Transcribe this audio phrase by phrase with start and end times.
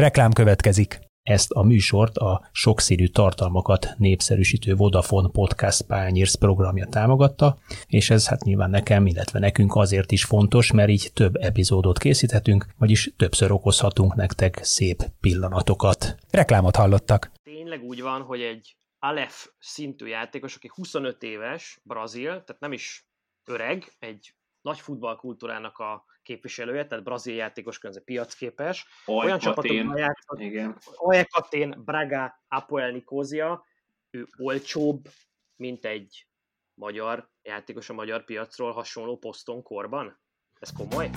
[0.00, 0.98] Reklám következik.
[1.22, 8.42] Ezt a műsort a sokszínű tartalmakat népszerűsítő Vodafone Podcast Pányérsz programja támogatta, és ez hát
[8.42, 14.14] nyilván nekem, illetve nekünk azért is fontos, mert így több epizódot készíthetünk, vagyis többször okozhatunk
[14.14, 16.16] nektek szép pillanatokat.
[16.30, 17.32] Reklámot hallottak.
[17.42, 23.06] Tényleg úgy van, hogy egy Aleph szintű játékos, aki 25 éves, brazil, tehát nem is
[23.44, 28.86] öreg, egy nagy futballkultúrának a képviselője, tehát brazil játékos közben piacképes.
[29.06, 30.98] Oly Olyan csapatokban játszott.
[30.98, 33.64] Olyekatén, Braga, Apoel Nikózia,
[34.10, 35.08] ő olcsóbb,
[35.56, 36.26] mint egy
[36.74, 40.20] magyar játékos a magyar piacról hasonló poszton korban?
[40.58, 41.10] Ez komoly?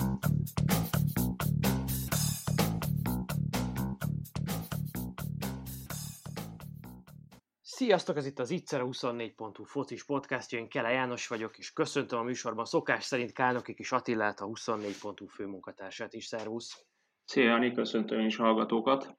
[7.84, 12.22] Sziasztok, ez itt az Ittszer 24.hu focis podcast, én Kele János vagyok, és köszöntöm a
[12.22, 16.24] műsorban szokás szerint Kálnoki és Attillát, a 24.hu főmunkatársát is.
[16.24, 16.84] Szervusz!
[17.24, 19.16] Szia, Jani, köszöntöm is hallgatókat!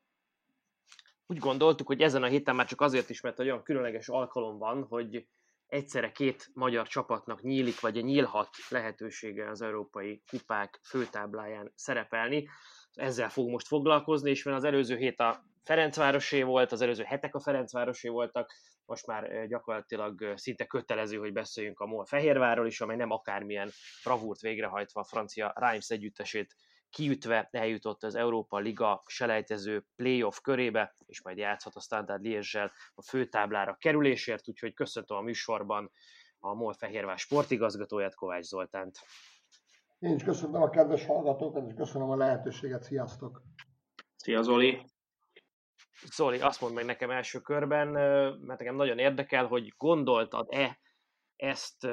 [1.26, 4.84] Úgy gondoltuk, hogy ezen a héten már csak azért is, mert olyan különleges alkalom van,
[4.84, 5.28] hogy
[5.68, 12.50] egyszerre két magyar csapatnak nyílik, vagy nyílhat lehetősége az európai kupák főtábláján szerepelni.
[12.96, 17.36] Ezzel fog most foglalkozni, és mert az előző hét a Ferencvárosé volt, az előző hetek
[17.36, 18.52] a Ferencvárosé voltak,
[18.86, 23.70] most már gyakorlatilag szinte kötelező, hogy beszéljünk a MOL Fehérvárról is, amely nem akármilyen
[24.04, 26.56] bravúrt végrehajtva a francia Reims együttesét
[26.90, 33.02] kiütve eljutott az Európa Liga selejtező playoff körébe, és majd játszhat a Standard liège a
[33.02, 35.92] főtáblára kerülésért, úgyhogy köszöntöm a műsorban
[36.40, 39.00] a MOL Fehérvár sportigazgatóját, Kovács Zoltánt.
[40.06, 42.84] Én is köszönöm a kedves hallgatókat, és köszönöm a lehetőséget.
[42.84, 43.42] Sziasztok!
[44.16, 44.86] Szia Zoli!
[46.16, 50.80] Zoli, azt mondd meg nekem első körben, mert nekem nagyon érdekel, hogy gondoltad-e
[51.36, 51.84] ezt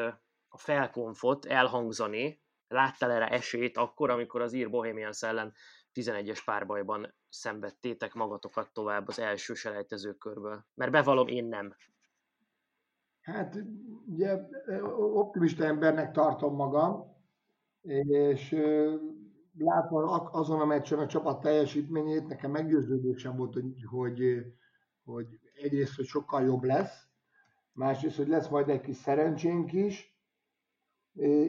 [0.48, 5.52] a felkonfot elhangzani, láttál erre esélyt akkor, amikor az ír Bohemian ellen
[5.94, 10.66] 11-es párbajban szenvedtétek magatokat tovább az első selejtező körből?
[10.74, 11.76] Mert bevallom, én nem.
[13.20, 13.56] Hát
[14.06, 14.38] ugye
[15.12, 17.11] optimista embernek tartom magam,
[17.82, 18.56] és
[19.58, 24.44] látva azon a meccsen a csapat teljesítményét, nekem meggyőződésem volt, hogy, hogy,
[25.04, 25.26] hogy
[25.62, 27.06] egyrészt, hogy sokkal jobb lesz,
[27.72, 30.16] másrészt, hogy lesz majd egy kis szerencsénk is,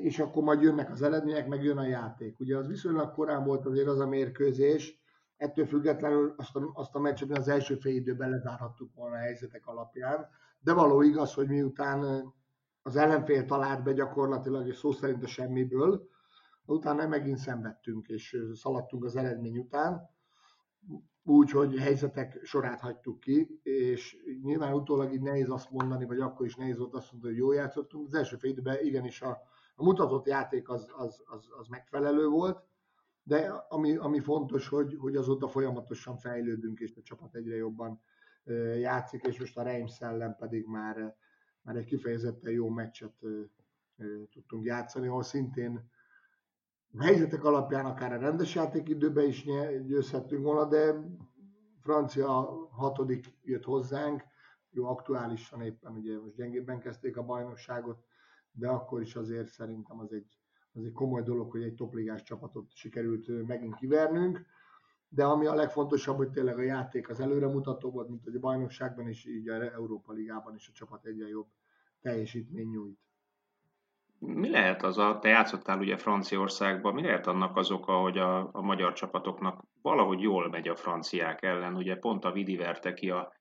[0.01, 2.39] és akkor majd jönnek az eredmények, meg jön a játék.
[2.39, 5.01] Ugye az viszonylag korán volt azért az a mérkőzés,
[5.37, 9.67] ettől függetlenül azt a, azt a meccset az első fél időben lezárhattuk volna a helyzetek
[9.67, 10.27] alapján,
[10.59, 12.33] de való igaz, hogy miután
[12.81, 16.11] az ellenfél talált be gyakorlatilag, és szó szerint a semmiből,
[16.65, 20.09] utána megint szenvedtünk, és szaladtunk az eredmény után,
[21.23, 26.45] úgy, hogy helyzetek sorát hagytuk ki, és nyilván utólag így nehéz azt mondani, vagy akkor
[26.45, 28.07] is nehéz volt azt mondani, hogy jól játszottunk.
[28.07, 29.41] Az első fél időben igenis a,
[29.75, 32.63] a mutatott játék az, az, az, az megfelelő volt,
[33.23, 38.01] de ami, ami fontos, hogy, hogy azóta folyamatosan fejlődünk, és a csapat egyre jobban
[38.79, 41.15] játszik, és most a Reims ellen pedig már,
[41.61, 43.13] már egy kifejezetten jó meccset
[44.31, 45.89] tudtunk játszani, ahol szintén
[46.97, 49.45] a helyzetek alapján akár a rendes játékidőben is
[49.85, 50.95] győzhettünk volna, de
[51.79, 52.27] francia
[52.71, 54.23] hatodik jött hozzánk,
[54.69, 58.03] jó, aktuálisan éppen ugye most gyengébben kezdték a bajnokságot,
[58.51, 60.37] de akkor is azért szerintem az egy,
[60.73, 64.45] az egy komoly dolog, hogy egy topligás csapatot sikerült megint kivernünk,
[65.09, 69.07] de ami a legfontosabb, hogy tényleg a játék az előremutató volt, mint hogy a bajnokságban
[69.07, 71.47] is, így a Európa Ligában is a csapat egyre jobb
[72.01, 72.99] teljesítmény nyújt.
[74.25, 78.49] Mi lehet az a, te játszottál ugye Franciaországban, mi lehet annak az oka, hogy a,
[78.51, 81.75] a magyar csapatoknak valahogy jól megy a franciák ellen?
[81.75, 83.33] Ugye pont a Vidi verte ki a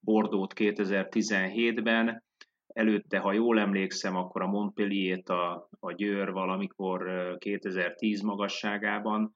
[0.00, 2.22] Bordót 2017-ben,
[2.66, 9.34] előtte, ha jól emlékszem, akkor a Montpellier-t a, a Győr valamikor 2010 magasságában,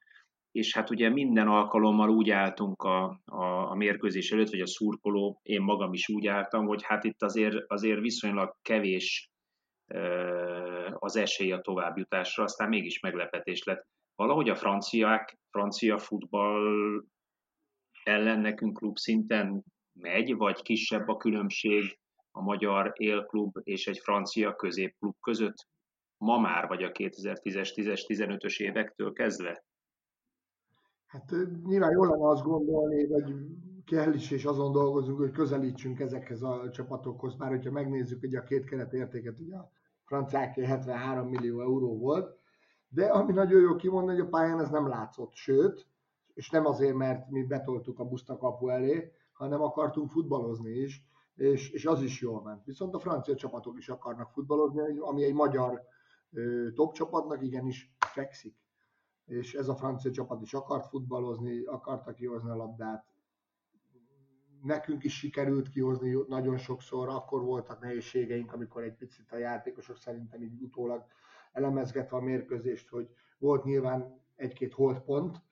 [0.52, 5.41] és hát ugye minden alkalommal úgy álltunk a, a, a mérkőzés előtt, vagy a szurkoló,
[5.42, 9.31] én magam is úgy álltam, hogy hát itt azért, azért viszonylag kevés
[10.92, 13.86] az esély a továbbjutásra, aztán mégis meglepetés lett.
[14.14, 17.04] Valahogy a franciák, francia futball
[18.04, 21.98] ellen nekünk klub szinten megy, vagy kisebb a különbség
[22.30, 25.68] a magyar élklub és egy francia középklub között
[26.16, 29.65] ma már, vagy a 2010-es, 10-es, 15-ös évektől kezdve?
[31.06, 31.30] Hát
[31.65, 33.34] nyilván jól lenne azt gondolni, hogy
[33.84, 38.42] kell is, és azon dolgozunk, hogy közelítsünk ezekhez a csapatokhoz, már hogyha megnézzük hogy a
[38.42, 39.71] két keret értéket, ugye a
[40.12, 42.38] franciáké 73 millió euró volt,
[42.88, 45.86] de ami nagyon jó kimondani, hogy a pályán ez nem látszott, sőt,
[46.34, 51.04] és nem azért, mert mi betoltuk a buszt a kapu elé, hanem akartunk futballozni is,
[51.34, 52.64] és, és az is jól ment.
[52.64, 55.82] Viszont a francia csapatok is akarnak futballozni, ami egy magyar
[56.74, 58.56] top csapatnak igenis fekszik.
[59.26, 63.04] és ez a francia csapat is akart futballozni, akarta kihozni a labdát.
[64.62, 70.42] Nekünk is sikerült kihozni nagyon sokszor, akkor voltak nehézségeink, amikor egy picit a játékosok szerintem
[70.42, 71.04] így utólag
[71.53, 75.42] elemezgetve a mérkőzést, hogy volt nyilván egy-két holdpont,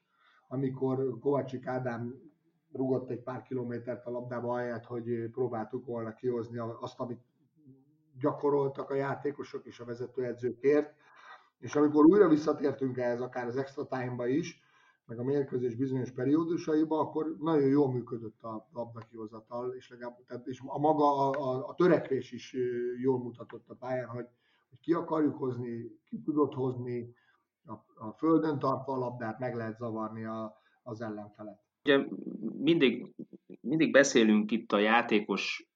[0.48, 2.14] amikor Kovácsik Ádám
[2.72, 7.20] rugott egy pár kilométert a labdába ahelyett, hogy próbáltuk volna kihozni azt, amit
[8.18, 10.94] gyakoroltak a játékosok és a vezetőedzőkért.
[11.58, 14.59] És amikor újra visszatértünk ehhez, akár az extra time-ba is,
[15.10, 20.60] meg a mérkőzés bizonyos periódusaiba, akkor nagyon jól működött a labdakihozatal, és, legalább, tehát, és
[20.66, 22.56] a maga a, a, törekvés is
[23.00, 24.26] jól mutatott a pályán, hogy,
[24.68, 27.14] hogy ki akarjuk hozni, ki tudott hozni,
[27.64, 27.72] a,
[28.06, 31.58] a földön tartva a labdát meg lehet zavarni a, az ellenfelet.
[31.84, 32.06] Ugye
[32.58, 33.14] mindig,
[33.60, 35.68] mindig beszélünk itt a játékos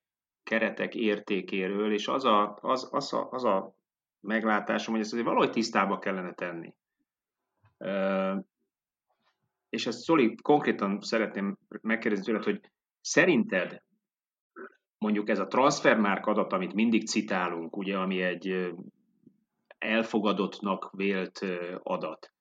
[0.43, 3.75] keretek értékéről, és az a, az, az a, az a
[4.21, 6.75] meglátásom, hogy ezt azért valahogy tisztába kellene tenni.
[9.75, 12.61] És ezt Zoli, konkrétan szeretném megkérdezni tőled, hogy
[13.01, 13.83] szerinted
[14.99, 18.73] mondjuk ez a transfermárk adat, amit mindig citálunk, ugye, ami egy
[19.79, 21.39] elfogadottnak vélt
[21.83, 22.33] adat,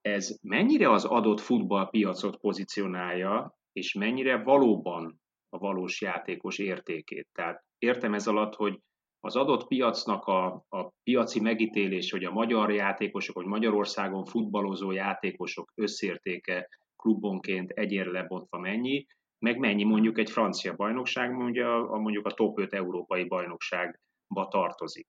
[0.00, 7.28] ez mennyire az adott futballpiacot pozícionálja, és mennyire valóban a valós játékos értékét.
[7.32, 8.80] Tehát értem ez alatt, hogy
[9.26, 15.72] az adott piacnak a, a piaci megítélés, hogy a magyar játékosok, vagy Magyarországon futballozó játékosok
[15.74, 19.06] összértéke klubonként egyére lebontva mennyi,
[19.38, 25.06] meg mennyi mondjuk egy francia bajnokság, mondjuk a, mondjuk a top 5 európai bajnokságba tartozik.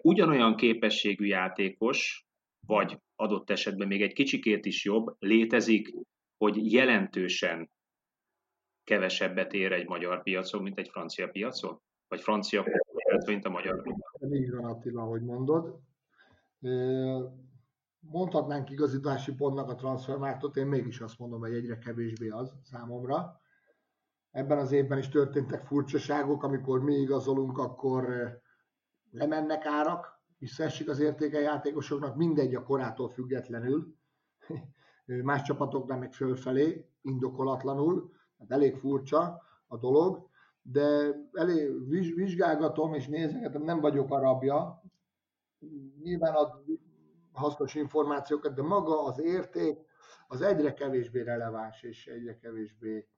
[0.00, 2.24] Ugyanolyan képességű játékos,
[2.66, 5.94] vagy adott esetben még egy kicsikét is jobb, létezik,
[6.36, 7.70] hogy jelentősen
[8.84, 11.80] kevesebbet ér egy magyar piacon, mint egy francia piacon?
[12.08, 12.64] Vagy francia
[13.24, 14.34] piacon, mint a magyar piacon?
[14.34, 15.80] Így van Attila, ahogy mondod.
[18.00, 23.40] Mondhatnánk igazítási pontnak a transfermártot, én mégis azt mondom, hogy egyre kevésbé az számomra.
[24.30, 28.06] Ebben az évben is történtek furcsaságok, amikor mi igazolunk, akkor
[29.10, 33.96] lemennek árak, visszaesik az értéke játékosoknak, mindegy a korától függetlenül,
[35.04, 40.30] más csapatoknál meg fölfelé, indokolatlanul, hát elég furcsa a dolog,
[40.62, 44.82] de elég vizsgálgatom és nézegetem, nem vagyok arabja,
[46.02, 46.64] nyilván ad
[47.32, 49.78] hasznos információkat, de maga az érték
[50.28, 53.08] az egyre kevésbé releváns és egyre kevésbé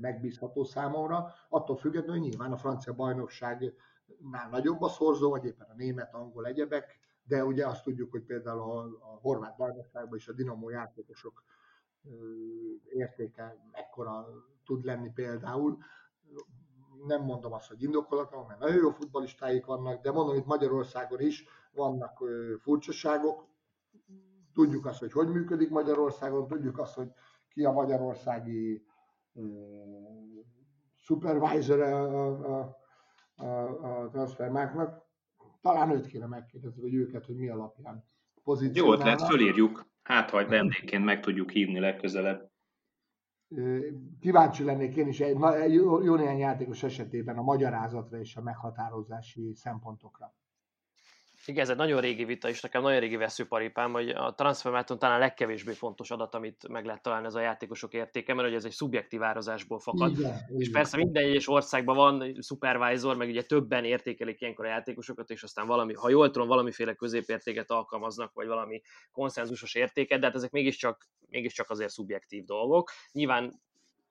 [0.00, 3.74] megbízható számomra, attól függetlenül nyilván a francia bajnokság
[4.18, 8.22] már nagyobb a szorzó, vagy éppen a német, angol egyebek, de ugye azt tudjuk, hogy
[8.22, 11.42] például a, a horvát bajnokságban is a Dinamo játékosok
[12.88, 14.26] értéke mekkora
[14.64, 15.78] tud lenni például.
[17.06, 21.44] Nem mondom azt, hogy indokolatlan, mert nagyon jó futbalistáik vannak, de mondom, itt Magyarországon is
[21.72, 22.22] vannak
[22.58, 23.46] furcsaságok.
[24.54, 27.08] Tudjuk azt, hogy hogy működik Magyarországon, tudjuk azt, hogy
[27.48, 28.86] ki a magyarországi
[30.96, 32.76] supervisor a, a,
[33.34, 35.04] a, a transfermáknak.
[35.60, 38.04] Talán őt kéne megkérdezni, vagy őket, hogy mi alapján
[38.72, 39.86] Jó ötlet, fölírjuk.
[40.02, 42.50] Hát, ha vendégként meg tudjuk hívni legközelebb.
[44.20, 49.52] Kíváncsi lennék én is egy, egy jó néhány játékos esetében a magyarázatra és a meghatározási
[49.54, 50.34] szempontokra.
[51.48, 55.16] Igen, ez egy nagyon régi vita, és nekem nagyon régi veszőparipám, hogy a transfermáton talán
[55.16, 58.64] a legkevésbé fontos adat, amit meg lehet találni, ez a játékosok értéke, mert hogy ez
[58.64, 60.18] egy szubjektív árazásból fakad.
[60.18, 60.72] Igen, és igen.
[60.72, 65.66] persze minden egyes országban van supervisor, meg ugye többen értékelik ilyenkor a játékosokat, és aztán
[65.66, 68.80] valami, ha jól tudom, valamiféle középértéket alkalmaznak, vagy valami
[69.10, 72.90] konszenzusos értéket, de hát ezek mégiscsak, mégiscsak azért szubjektív dolgok.
[73.12, 73.64] Nyilván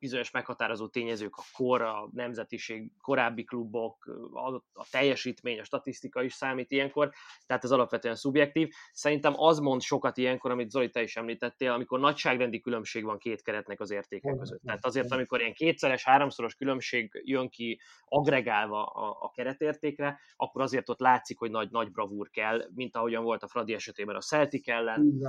[0.05, 6.33] bizonyos meghatározó tényezők, a kor, a nemzetiség, korábbi klubok, a, a teljesítmény, a statisztika is
[6.33, 7.11] számít ilyenkor,
[7.45, 8.69] tehát ez alapvetően szubjektív.
[8.93, 13.41] Szerintem az mond sokat ilyenkor, amit Zoli, te is említettél, amikor nagyságrendi különbség van két
[13.41, 14.61] keretnek az értéke között.
[14.61, 20.89] Tehát azért, amikor ilyen kétszeres, háromszoros különbség jön ki agregálva a, a keretértékre, akkor azért
[20.89, 24.67] ott látszik, hogy nagy, nagy bravúr kell, mint ahogyan volt a Fradi esetében a Celtic
[24.67, 25.21] ellen,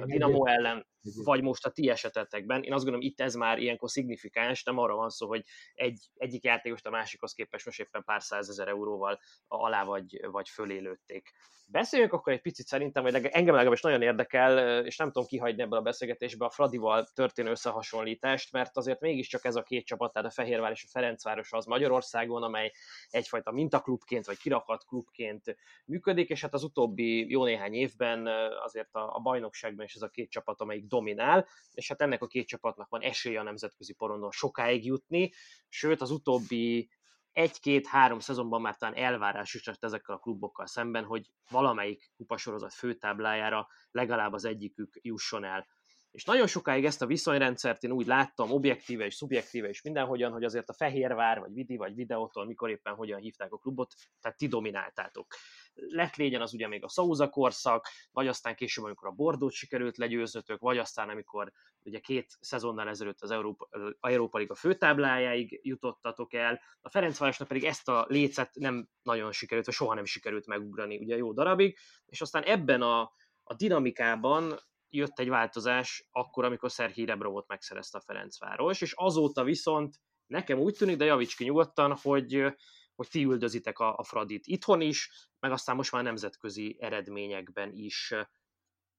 [0.00, 0.86] a Dinamo ellen,
[1.24, 2.62] vagy most a ti esetetekben.
[2.62, 4.19] Én azt gondolom, itt ez már ilyenkor szignifikáns,
[4.64, 8.68] nem arra van szó, hogy egy, egyik játékost a másikhoz képest most éppen pár százezer
[8.68, 11.32] euróval alá vagy, vagy fölé lőtték.
[11.72, 15.78] Beszéljünk akkor egy picit szerintem, hogy engem legalábbis nagyon érdekel, és nem tudom kihagyni ebből
[15.78, 20.32] a beszélgetésbe a Fradival történő összehasonlítást, mert azért mégiscsak ez a két csapat, tehát a
[20.32, 22.72] Fehérvár és a Ferencváros az Magyarországon, amely
[23.08, 28.26] egyfajta mintaklubként vagy kirakat klubként működik, és hát az utóbbi jó néhány évben
[28.62, 32.26] azért a, a bajnokságban is ez a két csapat, amelyik dominál, és hát ennek a
[32.26, 35.32] két csapatnak van esélye a nemzetközi porondon sokáig jutni,
[35.68, 36.90] sőt az utóbbi
[37.32, 43.68] egy-két-három szezonban már talán elvárás is lett ezekkel a klubokkal szemben, hogy valamelyik kupasorozat főtáblájára
[43.90, 45.66] legalább az egyikük jusson el.
[46.10, 50.44] És nagyon sokáig ezt a viszonyrendszert én úgy láttam, objektíve és szubjektíve és mindenhogyan, hogy
[50.44, 54.46] azért a Fehérvár, vagy Vidi, vagy Videótól, mikor éppen hogyan hívták a klubot, tehát ti
[54.46, 55.26] domináltátok.
[55.74, 59.96] Lett légyen az ugye még a Szauza korszak, vagy aztán később, amikor a Bordót sikerült
[59.96, 61.52] legyőzötök, vagy aztán, amikor
[61.84, 63.68] ugye két szezonnal ezelőtt az Európa,
[64.00, 66.60] Európa Liga főtáblájáig jutottatok el.
[66.80, 71.16] A Ferencvárosnak pedig ezt a lécet nem nagyon sikerült, vagy soha nem sikerült megugrani ugye
[71.16, 73.00] jó darabig, és aztán ebben a,
[73.42, 74.58] a dinamikában
[74.90, 80.74] jött egy változás akkor, amikor Szerhí Rebrovot megszerezte a Ferencváros, és azóta viszont nekem úgy
[80.74, 82.54] tűnik, de javíts ki nyugodtan, hogy,
[82.94, 88.14] hogy ti üldözitek a, a Fradit itthon is, meg aztán most már nemzetközi eredményekben is.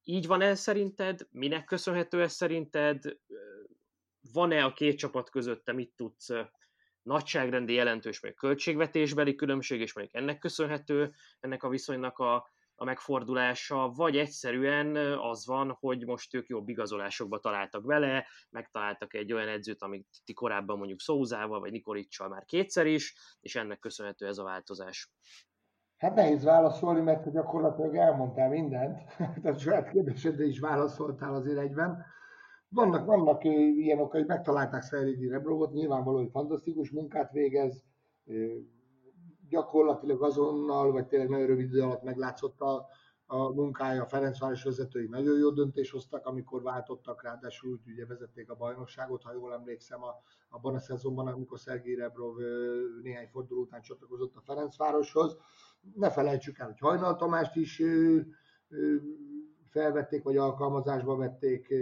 [0.04, 1.28] Így van ez szerinted?
[1.30, 3.18] Minek köszönhető ez szerinted?
[4.34, 6.30] Van-e a két csapat között, te mit tudsz
[7.02, 12.50] nagyságrendi jelentős, vagy költségvetésbeli különbség, és mondjuk ennek köszönhető ennek a viszonynak a,
[12.82, 19.34] a megfordulása, vagy egyszerűen az van, hogy most ők jobb igazolásokba találtak vele, megtaláltak egy
[19.34, 24.28] olyan edzőt, amit ti korábban mondjuk Szózával, vagy Nikolicsal már kétszer is, és ennek köszönhető
[24.28, 25.12] ez a változás.
[25.98, 29.00] Hát nehéz válaszolni, mert gyakorlatilag elmondtál mindent,
[29.42, 32.06] tehát saját kérdésedre is válaszoltál azért egyben.
[32.68, 37.84] Vannak, vannak ilyen okai, hogy megtalálták Szerédi Rebrovot, nyilvánvaló, hogy fantasztikus munkát végez,
[39.52, 42.88] gyakorlatilag azonnal, vagy tényleg nagyon rövid idő alatt meglátszott a,
[43.26, 48.50] a munkája, a Ferencváros vezetői nagyon jó döntés hoztak, amikor váltottak, ráadásul úgy ugye vezették
[48.50, 50.16] a bajnokságot, ha jól emlékszem, a,
[50.50, 52.36] abban a szezonban, amikor Szergély Rebrov
[53.02, 55.38] néhány forduló után csatlakozott a Ferencvároshoz.
[55.96, 57.82] Ne felejtsük el, hogy Hajnal Tamást is
[59.70, 61.74] felvették, vagy alkalmazásba vették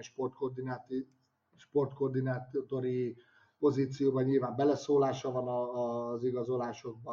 [0.00, 1.08] sportkoordinátori,
[1.56, 3.16] sportkoordinátori
[3.58, 7.12] pozícióban nyilván beleszólása van az igazolásokba.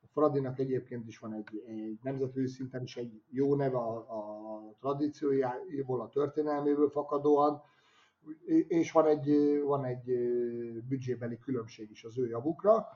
[0.00, 4.72] A Fradinak egyébként is van egy, egy nemzetközi szinten is egy jó neve a, a
[4.80, 7.62] tradíciójából, a történelméből fakadóan,
[8.68, 10.04] és van egy, van egy
[10.88, 12.86] büdzsébeli különbség is az ő javukra,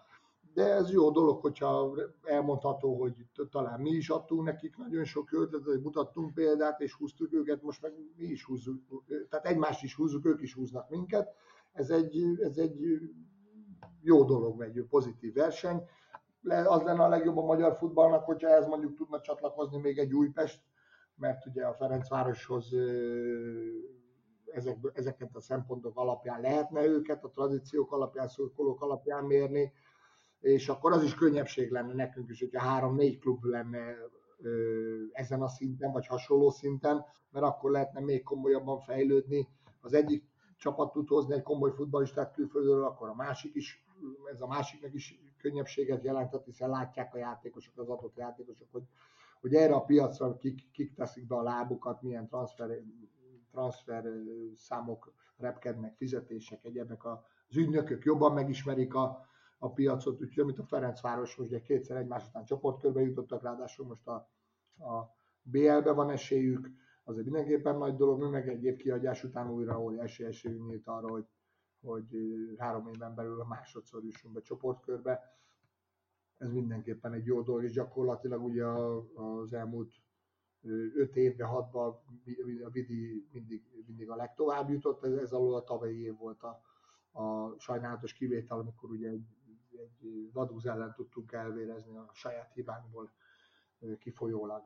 [0.55, 3.15] de ez jó dolog, hogyha elmondható, hogy
[3.51, 7.93] talán mi is adtunk nekik nagyon sok ötletet, mutattunk példát, és húztuk őket, most meg
[8.17, 11.35] mi is húzzuk, tehát egymást is húzzuk, ők is húznak minket,
[11.73, 13.01] ez egy, ez egy
[14.01, 15.83] jó dolog, egy pozitív verseny.
[16.65, 20.63] Az lenne a legjobb a magyar futballnak, hogyha ez mondjuk tudna csatlakozni még egy Újpest,
[21.15, 22.75] mert ugye a Ferencvároshoz
[24.53, 29.73] ezek, ezeket a szempontok alapján lehetne őket, a tradíciók alapján, szurkolók alapján mérni,
[30.41, 33.95] és akkor az is könnyebbség lenne nekünk is, hogyha három-négy klub lenne
[35.13, 39.49] ezen a szinten, vagy hasonló szinten, mert akkor lehetne még komolyabban fejlődni.
[39.81, 40.32] Az egyik
[40.63, 43.85] csapat tud hozni egy komoly futballistát külföldről, akkor a másik is,
[44.33, 48.83] ez a másiknak is könnyebbséget jelentett, hiszen látják a játékosok, az adott játékosok, hogy,
[49.41, 52.79] hogy erre a piacra kik, kik teszik be a lábukat, milyen transfer,
[53.51, 54.05] transfer
[54.57, 57.05] számok repkednek, fizetések, egyebek.
[57.05, 59.27] Az ügynökök jobban megismerik a,
[59.59, 64.07] a piacot, úgyhogy amit a Ferencváros most ugye kétszer egymás után csoportkörbe jutottak, ráadásul most
[64.07, 64.15] a,
[64.85, 66.71] a BL-be van esélyük,
[67.05, 71.09] azért mindenképpen nagy dolog, mi meg egy év kihagyás után újra óriási esélyünk nyílt arra,
[71.09, 71.27] hogy,
[71.81, 72.07] hogy
[72.59, 75.21] három éven belül a másodszor jussunk be csoportkörbe.
[76.39, 78.65] Ez mindenképpen egy jó dolog, és gyakorlatilag ugye
[79.15, 79.93] az elmúlt
[80.95, 82.01] öt évben, hatban
[82.65, 86.63] a Vidi mindig, mindig a legtovább jutott, ez, ez alól a tavalyi év volt a,
[87.23, 89.27] a sajnálatos kivétel, amikor ugye egy,
[89.71, 93.13] egy vadúz ellen tudtunk elvérezni a saját hibánkból
[93.99, 94.63] kifolyólag.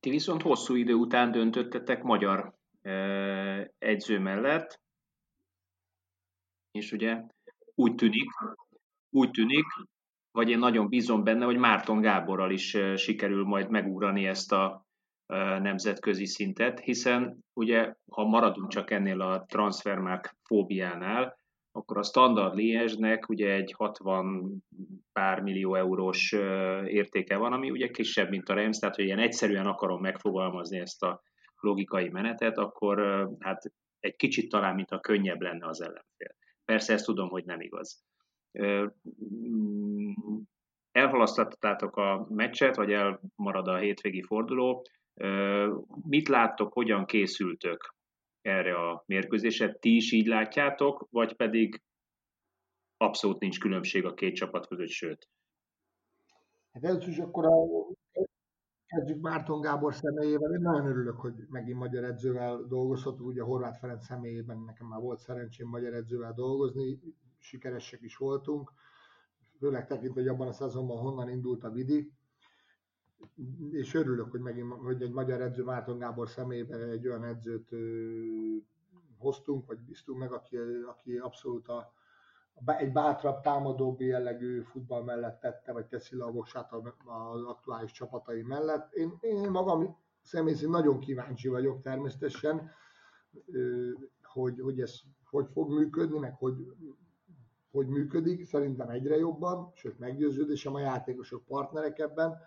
[0.00, 2.54] Ti viszont hosszú idő után döntöttetek magyar
[3.78, 4.80] edző mellett,
[6.70, 7.22] és ugye
[7.74, 8.30] úgy tűnik,
[9.10, 9.66] úgy tűnik,
[10.30, 14.86] vagy én nagyon bízom benne, hogy Márton Gáborral is sikerül majd megugrani ezt a
[15.60, 21.38] nemzetközi szintet, hiszen ugye, ha maradunk csak ennél a transfermark fóbiánál,
[21.72, 24.64] akkor a standard Liège-nek ugye egy 60
[25.12, 26.32] pár millió eurós
[26.84, 31.02] értéke van, ami ugye kisebb, mint a Rams, tehát hogy ilyen egyszerűen akarom megfogalmazni ezt
[31.02, 31.22] a
[31.60, 36.34] logikai menetet, akkor hát egy kicsit talán, mint a könnyebb lenne az ellenfél.
[36.64, 38.04] Persze ezt tudom, hogy nem igaz.
[38.62, 40.12] Mm,
[40.92, 44.86] elhalasztottátok a meccset, vagy elmarad a hétvégi forduló.
[46.08, 47.96] Mit láttok, hogyan készültök
[48.48, 49.74] erre a mérkőzésre.
[49.74, 51.82] Ti is így látjátok, vagy pedig
[52.96, 55.28] abszolút nincs különbség a két csapat között, sőt?
[56.72, 57.54] Hát először is akkor a,
[58.86, 60.52] kezdjük Márton Gábor személyével.
[60.52, 63.28] Én nagyon örülök, hogy megint magyar edzővel dolgozhatunk.
[63.28, 67.00] Ugye Horváth Ferenc személyében nekem már volt szerencsém magyar edzővel dolgozni,
[67.38, 68.72] sikeresek is voltunk.
[69.58, 72.12] főleg tekintve, hogy abban a szezonban honnan indult a Vidi,
[73.70, 77.68] és örülök, hogy, megint, hogy egy magyar edző Márton Gábor személyében egy olyan edzőt
[79.18, 80.56] hoztunk, vagy bíztunk meg, aki,
[80.86, 81.92] aki abszolút a,
[82.66, 88.42] egy bátrabb, támadóbb jellegű futball mellett tette, vagy teszi le a voksát az aktuális csapatai
[88.42, 88.92] mellett.
[88.92, 92.70] Én, én magam személy szerint nagyon kíváncsi vagyok természetesen,
[94.22, 96.72] hogy, hogy ez hogy fog működni, meg hogy,
[97.70, 98.46] hogy működik.
[98.46, 102.38] Szerintem egyre jobban, sőt meggyőződésem a játékosok partnerek ebben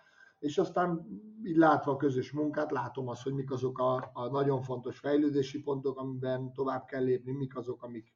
[0.42, 1.08] és aztán
[1.44, 5.62] így látva a közös munkát, látom azt, hogy mik azok a, a nagyon fontos fejlődési
[5.62, 8.14] pontok, amiben tovább kell lépni, mik azok, amik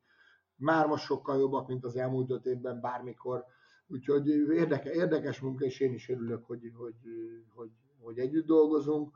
[0.55, 3.45] már most sokkal jobbak, mint az elmúlt öt évben bármikor.
[3.87, 6.95] Úgyhogy érdeke, érdekes munka, és én is örülök, hogy, hogy,
[7.55, 9.11] hogy, hogy együtt dolgozunk,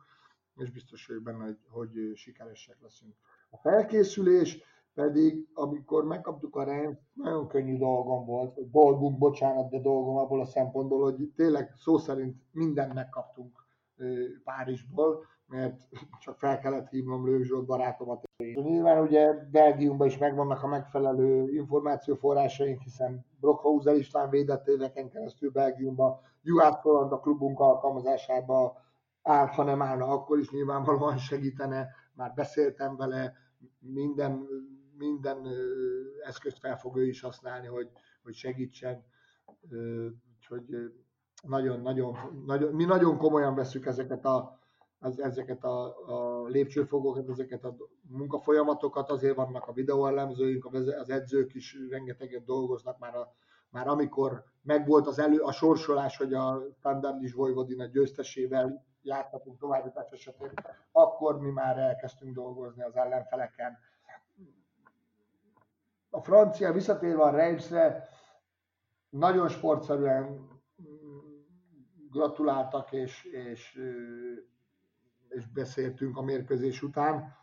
[0.55, 3.15] és biztos vagyok benne, hogy, hogy sikeresek leszünk.
[3.49, 4.57] A felkészülés,
[4.99, 10.45] pedig amikor megkaptuk a rem, nagyon könnyű dolgom volt, dolgunk, bocsánat, de dolgom abból a
[10.45, 13.67] szempontból, hogy tényleg szó szerint mindent megkaptunk
[14.43, 15.81] Párizsból, mert
[16.19, 18.23] csak fel kellett hívnom Lőv Zsolt barátomat.
[18.53, 26.19] Nyilván ugye Belgiumban is megvannak a megfelelő információforrásaink, hiszen Brockhauser István védett éveken keresztül Belgiumban,
[26.41, 28.77] Juhász a klubunk alkalmazásába
[29.21, 33.33] áll, ha nem állna, akkor is nyilvánvalóan segítene, már beszéltem vele,
[33.79, 34.47] minden
[34.99, 35.47] minden
[36.23, 37.89] eszközt fel fog ő is használni, hogy,
[38.23, 39.05] hogy segítsen.
[40.35, 40.91] Úgyhogy
[41.41, 44.59] nagyon, nagyon, nagyon, mi nagyon komolyan veszük ezeket a,
[44.99, 50.65] az, ezeket a, a lépcsőfogokat, ezeket a munkafolyamatokat, azért vannak a videóelemzőink,
[50.99, 53.33] az edzők is rengeteget dolgoznak már, a,
[53.69, 60.51] már amikor megvolt az elő, a sorsolás, hogy a Standardis Vojvodina győztesével jártatunk további esetén,
[60.91, 63.77] akkor mi már elkezdtünk dolgozni az ellenfeleken,
[66.09, 68.09] a francia visszatérve a Reimsre
[69.09, 70.47] nagyon sportszerűen
[72.09, 73.79] gratuláltak, és, és,
[75.29, 77.37] és beszéltünk a mérkőzés után,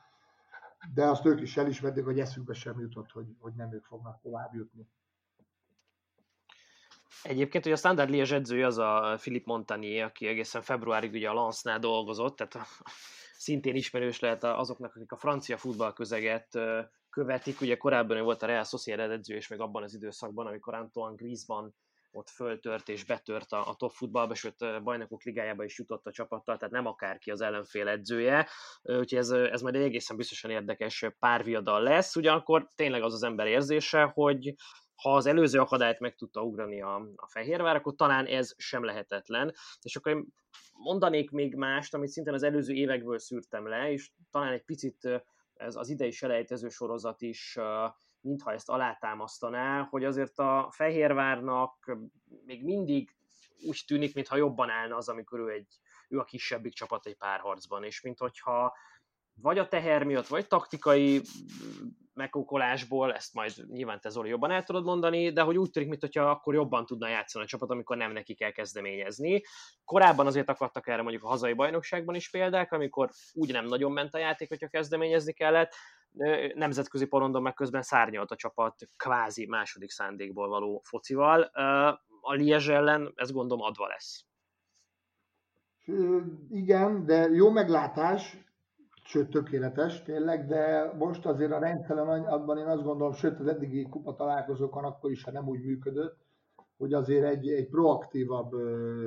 [0.94, 4.54] de azt ők is elismerték, hogy eszükbe sem jutott, hogy, hogy nem ők fognak tovább
[4.54, 4.88] jutni.
[7.22, 11.32] Egyébként, hogy a Standard Liège edzője az a Philip Montagnier, aki egészen februárig ugye a
[11.32, 12.66] Lance-nál dolgozott, tehát
[13.36, 16.58] szintén ismerős lehet azoknak, akik a francia futballközeget
[17.16, 17.60] követik.
[17.60, 21.68] Ugye korábban volt a Real Sociedad edző, és még abban az időszakban, amikor Antoine Griezmann
[22.10, 26.56] ott föltört és betört a, a top futballba, sőt bajnokok ligájába is jutott a csapattal,
[26.56, 28.48] tehát nem akárki az ellenfél edzője,
[28.82, 33.46] úgyhogy ez, ez majd egy egészen biztosan érdekes párviadal lesz, ugyanakkor tényleg az az ember
[33.46, 34.54] érzése, hogy
[35.02, 39.52] ha az előző akadályt meg tudta ugrani a, a Fehérvár, akkor talán ez sem lehetetlen.
[39.82, 40.26] És akkor én
[40.72, 45.24] mondanék még mást, amit szintén az előző évekből szűrtem le, és talán egy picit
[45.56, 47.58] ez az idei selejtező sorozat is
[48.20, 51.96] mintha ezt alátámasztaná, hogy azért a Fehérvárnak
[52.44, 53.16] még mindig
[53.66, 57.84] úgy tűnik, mintha jobban állna az, amikor ő, egy, ő a kisebbik csapat egy párharcban,
[57.84, 58.76] és mint hogyha
[59.42, 61.20] vagy a teher miatt, vagy taktikai
[62.14, 66.30] megkókolásból, ezt majd nyilván te Zoli jobban el tudod mondani, de hogy úgy tűnik, mintha
[66.30, 69.42] akkor jobban tudna játszani a csapat, amikor nem neki kell kezdeményezni.
[69.84, 74.14] Korábban azért akadtak erre mondjuk a hazai bajnokságban is példák, amikor úgy nem nagyon ment
[74.14, 75.74] a játék, hogyha kezdeményezni kellett,
[76.54, 81.42] nemzetközi porondon meg közben szárnyalt a csapat kvázi második szándékból való focival.
[82.20, 84.24] A Liezs ellen ez gondolom adva lesz.
[86.50, 88.36] Igen, de jó meglátás,
[89.06, 93.88] sőt tökéletes tényleg, de most azért a rendszeren abban én azt gondolom, sőt az eddigi
[93.88, 96.16] kupa találkozókon akkor is, ha nem úgy működött,
[96.76, 98.52] hogy azért egy, egy proaktívabb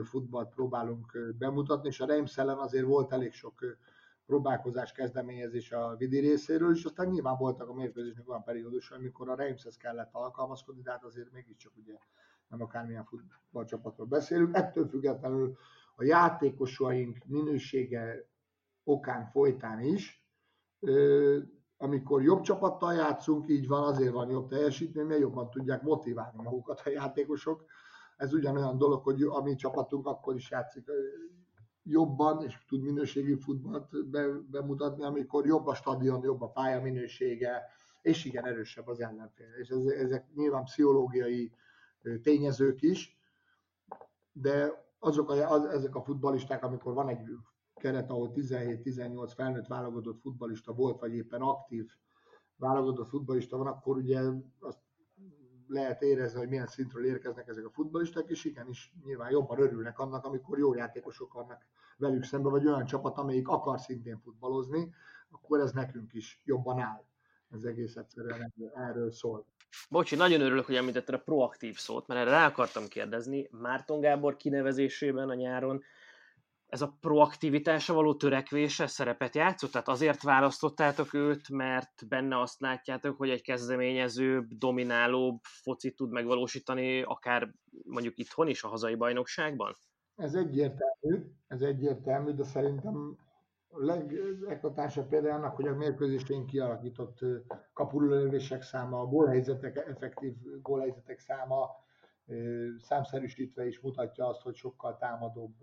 [0.04, 3.78] futballt próbálunk bemutatni, és a Reims ellen azért volt elég sok
[4.26, 9.36] próbálkozás, kezdeményezés a Vidi részéről, és aztán nyilván voltak a mérkőzésnek olyan periódus, amikor a
[9.36, 11.94] Reimshez kellett alkalmazkodni, de hát azért mégiscsak ugye
[12.48, 14.56] nem akármilyen futballcsapatról beszélünk.
[14.56, 15.58] Ettől függetlenül
[15.96, 18.28] a játékosaink minősége
[18.90, 20.28] okán folytán is,
[21.78, 26.82] amikor jobb csapattal játszunk, így van, azért van jobb teljesítmény, mert jobban tudják motiválni magukat
[26.86, 27.66] a játékosok.
[28.18, 30.92] Ez ugyanolyan dolog, hogy a mi csapatunk akkor is játszik
[31.84, 37.64] jobban, és tud minőségi futballt be, bemutatni, amikor jobb a stadion, jobb a pálya minősége,
[38.02, 39.54] és igen, erősebb az ellenfél.
[39.62, 41.52] És ez, ezek nyilván pszichológiai
[42.22, 43.18] tényezők is,
[44.32, 47.22] de azok a, az, ezek a futbalisták, amikor van egy
[47.80, 51.90] keret, ahol 17-18 felnőtt válogatott futbalista volt, vagy éppen aktív
[52.56, 54.20] válogatott futbalista van, akkor ugye
[54.60, 54.80] azt
[55.68, 60.26] lehet érezni, hogy milyen szintről érkeznek ezek a futbalisták, és igenis nyilván jobban örülnek annak,
[60.26, 61.66] amikor jó játékosok vannak
[61.98, 64.94] velük szemben, vagy olyan csapat, amelyik akar szintén futballozni,
[65.30, 67.06] akkor ez nekünk is jobban áll.
[67.50, 69.46] Ez egész egyszerűen erről szól.
[69.90, 73.48] Bocsi, nagyon örülök, hogy említetted a proaktív szót, mert erre rá akartam kérdezni.
[73.52, 75.84] Márton Gábor kinevezésében a nyáron
[76.70, 79.72] ez a proaktivitása való törekvése szerepet játszott?
[79.72, 87.02] Tehát azért választottátok őt, mert benne azt látjátok, hogy egy kezdeményezőbb, dominálóbb focit tud megvalósítani,
[87.02, 87.54] akár
[87.84, 89.76] mondjuk itthon is, a hazai bajnokságban?
[90.16, 93.18] Ez egyértelmű, ez egyértelmű, de szerintem
[93.68, 97.20] a legeklatásabb például annak, hogy a mérkőzésén kialakított
[97.74, 101.70] kapulölövések száma, a gólhelyzetek, effektív gólhelyzetek száma
[102.78, 105.56] számszerűsítve is mutatja azt, hogy sokkal támadóbb,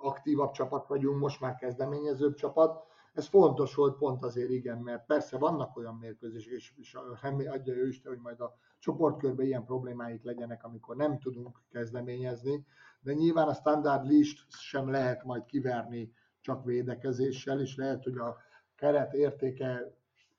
[0.00, 2.84] aktívabb csapat vagyunk, most már kezdeményezőbb csapat.
[3.12, 6.94] Ez fontos volt pont azért, igen, mert persze vannak olyan mérkőzések, és, és
[7.48, 12.66] adja ő Isten, hogy majd a csoportkörben ilyen problémáik legyenek, amikor nem tudunk kezdeményezni,
[13.00, 18.36] de nyilván a standard list sem lehet majd kiverni csak védekezéssel, és lehet, hogy a
[18.74, 19.94] keret értéke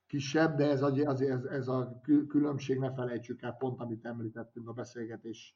[0.08, 4.68] kisebb, de ez a, az, ez, ez a különbség, ne felejtsük el, pont amit említettünk
[4.68, 5.56] a beszélgetés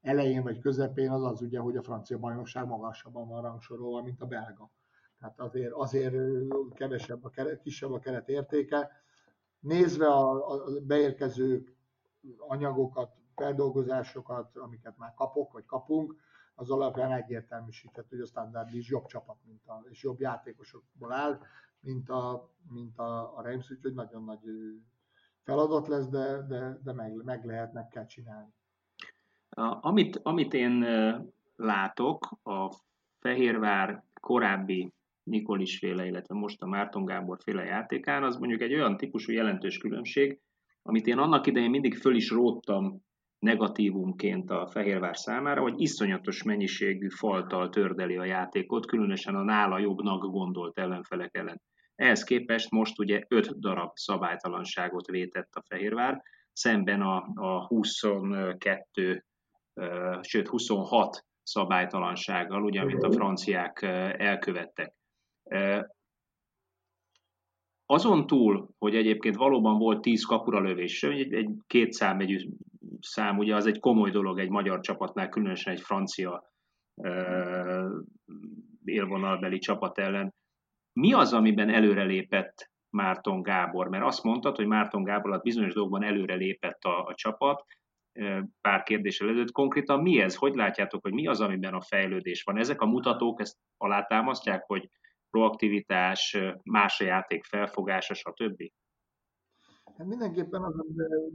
[0.00, 4.26] elején vagy közepén, az az ugye, hogy a francia bajnokság magasabban van rangsorolva, mint a
[4.26, 4.70] belga.
[5.18, 6.14] Tehát azért, azért
[6.74, 8.90] kevesebb a keret, kisebb a keret értéke.
[9.60, 11.74] Nézve a, a beérkező
[12.38, 16.14] anyagokat, feldolgozásokat, amiket már kapok, vagy kapunk,
[16.54, 21.40] az alapján egyértelműsíthető, hogy a Standard is jobb csapat, mint a, és jobb játékosokból áll,
[21.80, 24.40] mint a, mint a, a Reims, úgyhogy nagyon nagy
[25.42, 28.52] feladat lesz, de, de, de meg, meg lehet, meg kell csinálni.
[29.80, 30.86] Amit, amit én
[31.56, 32.74] látok a
[33.20, 34.92] Fehérvár korábbi
[35.22, 39.78] Nikolis féle, illetve most a Márton Gábor féle játékán, az mondjuk egy olyan típusú jelentős
[39.78, 40.38] különbség,
[40.82, 43.02] amit én annak idején mindig föl is róttam
[43.38, 50.30] negatívumként a Fehérvár számára, hogy iszonyatos mennyiségű faltal tördeli a játékot, különösen a nála jobbnak
[50.30, 51.60] gondolt ellenfelek ellen.
[51.94, 59.24] Ehhez képest most ugye 5 darab szabálytalanságot vétett a Fehérvár, szemben a, a 22,
[60.20, 63.82] sőt 26 szabálytalansággal, ugye, amit a franciák
[64.18, 64.94] elkövettek.
[67.86, 72.48] Azon túl, hogy egyébként valóban volt 10 kapura lövés, egy, egy két számegyű
[73.00, 76.52] szám, ugye az egy komoly dolog egy magyar csapatnál, különösen egy francia
[78.84, 80.34] élvonalbeli csapat ellen.
[80.92, 83.88] Mi az, amiben előrelépett Márton Gábor?
[83.88, 87.64] Mert azt mondtad, hogy Márton Gábor alatt bizonyos dolgokban előrelépett a, a csapat,
[88.60, 89.52] pár kérdéssel előtt.
[89.52, 90.36] Konkrétan mi ez?
[90.36, 92.58] Hogy látjátok, hogy mi az, amiben a fejlődés van?
[92.58, 94.90] Ezek a mutatók ezt alátámasztják, hogy
[95.30, 98.62] proaktivitás, más a játék felfogása, stb.?
[99.96, 100.84] Hát mindenképpen az a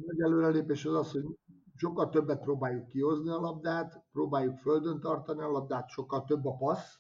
[0.06, 1.24] nagy előrelépés az az, hogy
[1.76, 7.00] sokkal többet próbáljuk kihozni a labdát, próbáljuk földön tartani a labdát, sokkal több a passz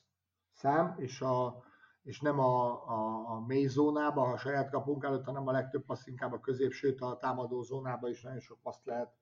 [0.52, 1.64] szám, és, a,
[2.04, 6.08] és nem a, a, a mély zónába, a saját kapunk előtt, hanem a legtöbb passz
[6.08, 9.14] inkább a középső, a támadó zónába is nagyon sok paszt lehet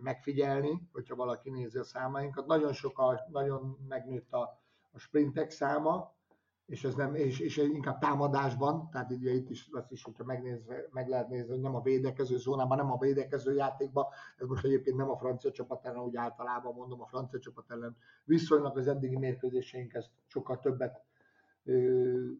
[0.00, 2.46] megfigyelni, hogyha valaki nézi a számainkat.
[2.46, 6.14] Nagyon sok, a, nagyon megnőtt a, a sprintek száma,
[6.66, 10.88] és ez nem, és, és inkább támadásban, tehát ugye itt is azt is, hogyha megnézve,
[10.90, 14.96] meg lehet nézni, hogy nem a védekező zónában, nem a védekező játékban, ez most egyébként
[14.96, 19.16] nem a francia csapat ellen, úgy általában mondom, a francia csapat ellen viszonylag az eddigi
[19.16, 21.04] mérkőzéseink ezt sokkal többet
[21.64, 22.30] ö,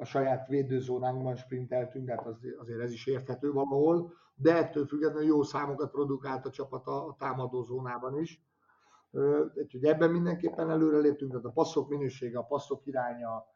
[0.00, 2.26] a saját védőzónánkban sprinteltünk, tehát
[2.58, 7.16] azért, ez is érthető valahol, de ettől függetlenül jó számokat produkált a csapat a, a
[7.18, 8.42] támadó zónában is.
[9.54, 13.46] Úgyhogy ebben mindenképpen előreléptünk, tehát a passzok minősége, a passzok iránya,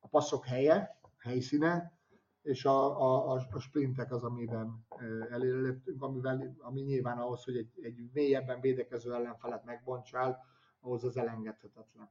[0.00, 1.98] a passzok helye, helyszíne,
[2.42, 4.86] és a, a, a sprintek az, amiben
[5.30, 10.44] előreléptünk, amivel, ami nyilván ahhoz, hogy egy, egy mélyebben védekező ellenfelet megbontsál,
[10.80, 12.10] ahhoz az elengedhetetlen.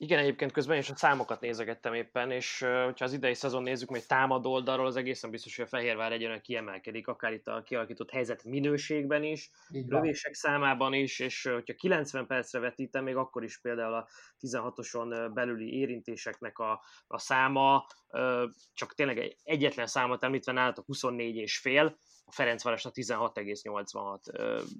[0.00, 4.06] Igen, egyébként közben is a számokat nézegettem éppen, és hogyha az idei szezon nézzük, még
[4.06, 8.44] támadó oldalról, az egészen biztos, hogy a Fehérvár egyenlően kiemelkedik, akár itt a kialakított helyzet
[8.44, 14.08] minőségben is, lövések számában is, és hogyha 90 percre vetítem, még akkor is például a
[14.40, 17.86] 16-oson belüli érintéseknek a, a száma,
[18.74, 24.76] csak tényleg egy egyetlen számot említve nálatok 24 és fél, a Ferencvárosnak 16,86.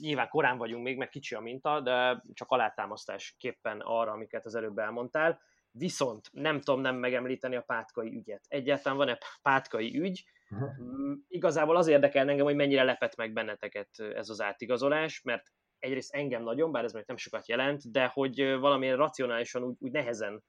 [0.00, 4.78] Nyilván korán vagyunk még, meg kicsi a minta, de csak alátámasztásképpen arra, amiket az előbb
[4.78, 5.40] elmondtál.
[5.70, 8.44] Viszont nem tudom nem megemlíteni a pátkai ügyet.
[8.48, 10.24] Egyáltalán van-e pátkai ügy?
[10.54, 16.14] Mm, igazából az érdekel engem, hogy mennyire lepett meg benneteket ez az átigazolás, mert egyrészt
[16.14, 20.42] engem nagyon, bár ez még nem sokat jelent, de hogy valamilyen racionálisan úgy, úgy nehezen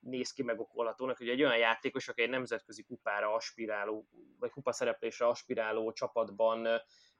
[0.00, 4.08] néz ki megokolhatónak, hogy egy olyan játékos, aki egy nemzetközi kupára aspiráló,
[4.38, 6.66] vagy kupa szereplésre aspiráló csapatban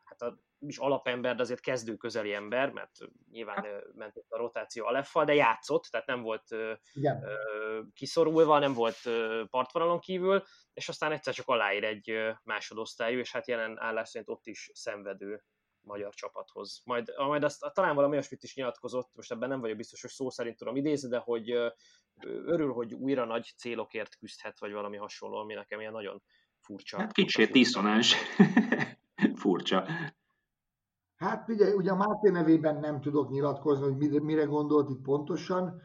[0.05, 2.99] hát a, is alapember, de azért kezdő közeli ember, mert
[3.31, 6.57] nyilván ment a rotáció Aleffal, de játszott, tehát nem volt
[6.93, 7.25] Igen.
[7.95, 8.99] kiszorulva, nem volt
[9.51, 14.47] partvonalon kívül, és aztán egyszer csak aláír egy másodosztályú, és hát jelen állás szerint ott
[14.47, 15.43] is szenvedő
[15.91, 16.83] magyar csapathoz.
[16.85, 20.31] Majd, majd azt talán valami olyasmit is nyilatkozott, most ebben nem vagyok biztos, hogy szó
[20.31, 21.51] szerint tudom idézni, de hogy
[22.25, 26.23] örül, hogy újra nagy célokért küzdhet, vagy valami hasonló, ami nekem ilyen nagyon
[26.61, 26.99] furcsa.
[26.99, 28.15] Hát kicsit diszonás.
[29.43, 29.87] furcsa.
[31.17, 35.83] Hát ugye, ugye a Máté nevében nem tudok nyilatkozni, hogy mire, mire gondolt itt pontosan.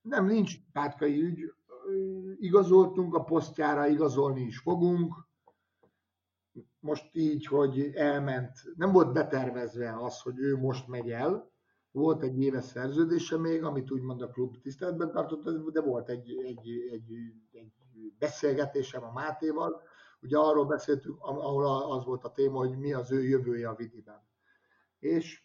[0.00, 1.54] Nem, nincs pátkai ügy.
[2.38, 5.28] Igazoltunk a posztjára, igazolni is fogunk.
[6.80, 11.50] Most így, hogy elment, nem volt betervezve az, hogy ő most megy el.
[11.90, 16.68] Volt egy éves szerződése még, amit úgymond a klub tiszteletben tartott, de volt egy, egy,
[16.90, 17.12] egy,
[17.50, 17.72] egy
[18.18, 19.82] beszélgetésem a Mátéval.
[20.22, 24.28] Ugye arról beszéltünk, ahol az volt a téma, hogy mi az ő jövője a Vidiben
[25.00, 25.42] és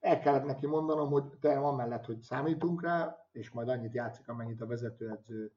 [0.00, 4.60] el kellett neki mondanom, hogy te amellett, hogy számítunk rá, és majd annyit játszik, amennyit
[4.60, 5.52] a vezetőedző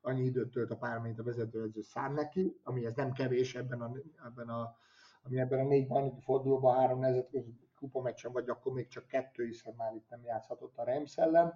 [0.00, 3.80] annyi időt tölt a pár, amennyit a vezetőedző szán neki, ami ez nem kevés ebben
[3.80, 3.92] a,
[4.26, 4.76] ebben a,
[5.22, 9.74] ami ebben a négy bajnoki fordulóban három nemzetközi kupameccsen, vagy akkor még csak kettő, hiszen
[9.76, 11.54] már itt nem játszhatott a Reims ellen,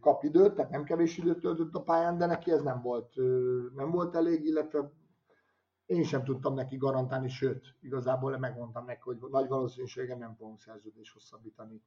[0.00, 3.14] kap időt, tehát nem kevés időt töltött a pályán, de neki ez nem volt,
[3.74, 4.92] nem volt elég, illetve
[5.86, 11.12] én sem tudtam neki garantálni, sőt, igazából megmondtam neki, hogy nagy valószínűséggel nem fogunk szerződés
[11.12, 11.82] hosszabbítani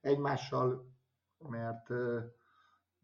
[0.00, 0.88] egymással,
[1.38, 1.88] mert,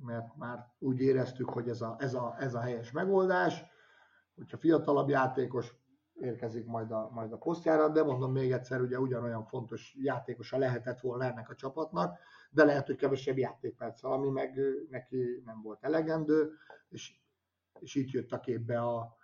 [0.02, 3.64] mert már úgy éreztük, hogy ez a, ez a, ez a helyes megoldás,
[4.34, 5.74] hogyha fiatalabb játékos
[6.20, 11.00] érkezik majd a, majd a posztjára, de mondom még egyszer, ugye ugyanolyan fontos játékosa lehetett
[11.00, 12.18] volna ennek a csapatnak,
[12.50, 14.60] de lehet, hogy kevesebb játékperccel, ami meg
[14.90, 16.52] neki nem volt elegendő,
[16.88, 17.14] és,
[17.78, 19.16] és itt jött a képbe a,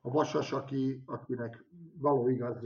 [0.00, 2.64] a Vasas, aki, akinek való igaz,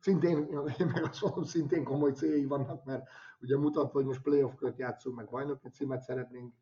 [0.00, 0.38] szintén,
[0.78, 3.08] én meg azt mondom, szintén komoly céljai vannak, mert
[3.42, 6.54] ugye mutatva, hogy most playoff köt játszunk, meg bajnoki címet szeretnénk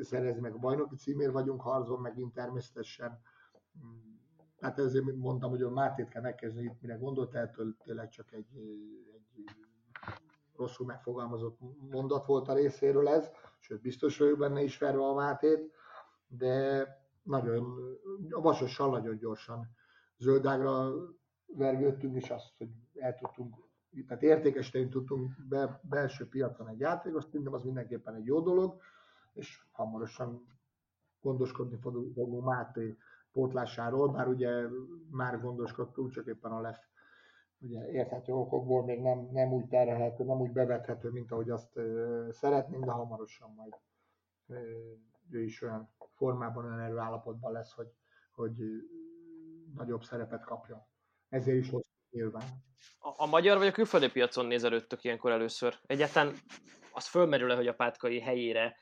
[0.00, 3.20] szerezni, meg bajnoki címért vagyunk harcban, megint természetesen.
[4.60, 8.56] Hát ezért mondtam, hogy a Mátét kell megkezdeni, itt mire gondolt, ettől tényleg csak egy,
[9.14, 9.44] egy
[10.56, 11.58] rosszul megfogalmazott
[11.90, 15.72] mondat volt a részéről ez, sőt biztos vagyok benne is ferve a Mátét,
[16.26, 16.86] de
[17.22, 17.78] nagyon,
[18.30, 19.70] a vasossal nagyon gyorsan
[20.18, 20.92] zöldágra
[21.46, 23.69] vergődtünk, és azt, hogy el tudtunk,
[24.06, 28.80] tehát értékesíteni tudtunk be, belső piacon egy játékot, szerintem az mindenképpen egy jó dolog,
[29.32, 30.58] és hamarosan
[31.20, 32.96] gondoskodni fogunk Máté
[33.32, 34.68] pótlásáról, bár ugye
[35.10, 36.78] már gondoskodtunk, csak éppen a LEF
[37.60, 42.28] ugye érthető okokból még nem, nem úgy terhelhető, nem úgy bevethető, mint ahogy azt ö,
[42.30, 43.72] szeretnénk, de hamarosan majd
[44.46, 44.54] ö,
[45.30, 47.92] ő is olyan formában, olyan erőállapotban lesz, hogy,
[48.32, 48.54] hogy
[49.74, 50.80] nagyobb szerepet kapjon.
[51.28, 52.42] Ezért is hoztuk nyilván.
[52.98, 55.74] A, a magyar vagy a külföldi piacon nézelődtök ilyenkor először?
[55.86, 56.34] Egyáltalán
[56.92, 58.76] az fölmerül-e, hogy a pátkai helyére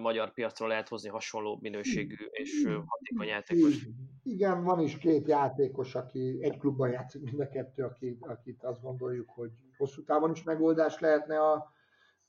[0.00, 3.86] magyar piacról lehet hozni hasonló minőségű és hatékony játékos?
[4.22, 8.82] Igen, van is két játékos, aki egy klubban játszik, mind a kettő, akit, akit azt
[8.82, 11.52] gondoljuk, hogy hosszú távon is megoldás lehetne a,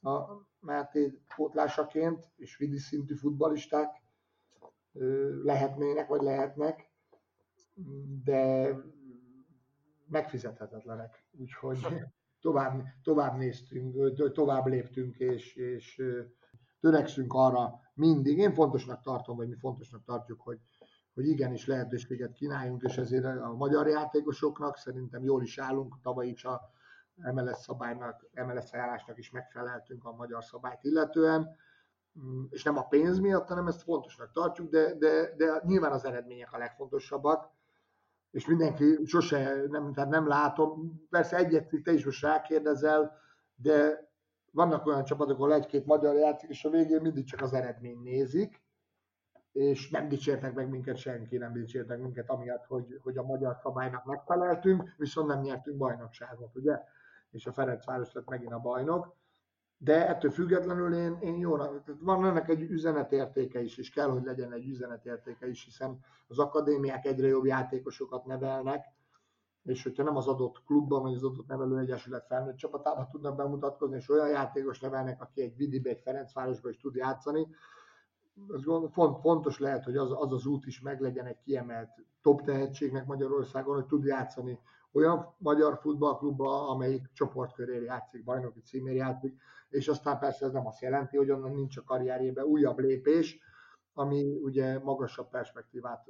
[0.02, 3.90] a Máté pótlásaként, és vidi szintű futbalisták
[5.44, 6.90] lehetnének, vagy lehetnek,
[8.24, 8.76] de
[10.12, 11.24] megfizethetetlenek.
[11.32, 11.80] Úgyhogy
[12.42, 16.02] tovább, tovább néztünk, tovább léptünk, és, és
[16.80, 18.38] törekszünk arra mindig.
[18.38, 20.60] Én fontosnak tartom, vagy mi fontosnak tartjuk, hogy,
[21.14, 26.02] hogy igenis lehetőséget kínáljunk, és ezért a magyar játékosoknak szerintem jól is állunk.
[26.02, 26.62] Tavaly is a
[27.34, 31.56] MLS szabálynak, MLS ajánlásnak is megfeleltünk a magyar szabályt illetően
[32.20, 36.06] Mm, és nem a pénz miatt, hanem ezt fontosnak tartjuk, de, de, de nyilván az
[36.06, 37.52] eredmények a legfontosabbak,
[38.32, 43.18] és mindenki sose, nem, tehát nem látom, persze egyet te is most rákérdezel,
[43.56, 44.10] de
[44.52, 48.62] vannak olyan csapatok, ahol egy-két magyar játszik, és a végén mindig csak az eredmény nézik,
[49.52, 54.06] és nem dicsértek meg minket senki, nem dicsértek minket amiatt, hogy, hogy a magyar szabálynak
[54.06, 56.80] megfeleltünk, viszont nem nyertünk bajnokságot, ugye?
[57.32, 59.16] És a Ferencváros lett megint a bajnok
[59.84, 61.58] de ettől függetlenül én, én jó,
[62.00, 67.06] van ennek egy üzenetértéke is, és kell, hogy legyen egy üzenetértéke is, hiszen az akadémiák
[67.06, 68.86] egyre jobb játékosokat nevelnek,
[69.64, 74.10] és hogyha nem az adott klubban, vagy az adott nevelőegyesület felnőtt csapatában tudnak bemutatkozni, és
[74.10, 77.48] olyan játékos nevelnek, aki egy Vidibe, egy Ferencvárosba is tud játszani,
[78.48, 78.64] az
[79.22, 81.90] fontos lehet, hogy az, az az út is meglegyen egy kiemelt
[82.22, 84.60] top tehetségnek Magyarországon, hogy tud játszani
[84.94, 90.82] olyan magyar futballklubba, amelyik csoportkörért játszik, bajnoki címér játszik, és aztán persze ez nem azt
[90.82, 93.40] jelenti, hogy onnan nincs a karrierjében újabb lépés,
[93.94, 96.06] ami ugye magasabb perspektívát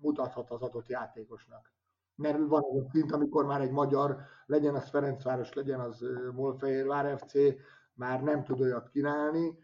[0.00, 1.72] mutathat az adott játékosnak.
[2.14, 7.18] Mert van az a szint, amikor már egy magyar, legyen az Ferencváros, legyen az Molfehérvár
[7.18, 7.32] FC,
[7.94, 9.58] már nem tud olyat kínálni,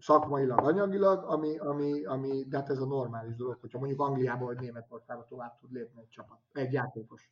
[0.00, 4.58] szakmailag, anyagilag, ami, ami, ami, de hát ez a normális dolog, hogyha mondjuk Angliába vagy
[4.58, 7.30] Németországba tovább tud lépni egy csapat, egy játékos.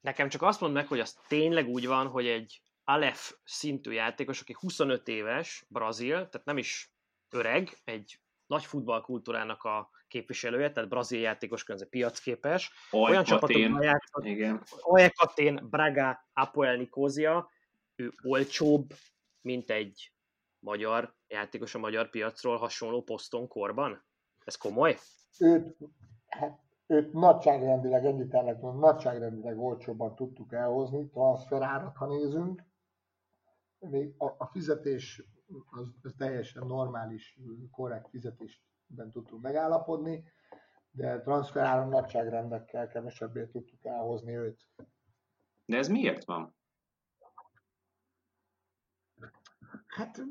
[0.00, 4.40] Nekem csak azt mondd meg, hogy az tényleg úgy van, hogy egy Aleph szintű játékos,
[4.40, 6.92] aki 25 éves, brazil, tehát nem is
[7.30, 12.72] öreg, egy nagy futballkultúrának a képviselője, tehát brazil játékos közben piacképes.
[12.92, 14.62] Oly olyan csapatokban játszott, igen.
[14.82, 17.50] Olyekatén, Braga, Apoel Nikózia,
[17.96, 18.94] ő olcsóbb,
[19.40, 20.12] mint egy
[20.60, 24.04] magyar játékos a magyar piacról hasonló poszton korban?
[24.44, 24.98] Ez komoly?
[25.38, 25.76] Őt,
[26.26, 32.62] hát, őt nagyságrendileg, ennyit el lehet mondani, nagyságrendileg olcsóbban tudtuk elhozni, transferárat, ha nézünk.
[33.78, 35.22] Még a, a fizetés
[35.70, 37.38] az, az teljesen normális,
[37.70, 40.24] korrekt fizetésben tudtunk megállapodni,
[40.90, 44.66] de transferáron nagyságrendekkel kevesebbé tudtuk elhozni őt.
[45.64, 46.56] De ez miért van?
[49.86, 50.22] Hát